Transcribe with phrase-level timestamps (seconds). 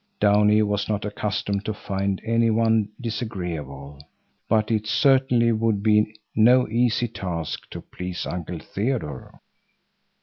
[0.19, 3.99] Downie was not accustomed to find any one disagreeable,
[4.49, 9.39] but it certainly would be no easy task to please Uncle Theodore.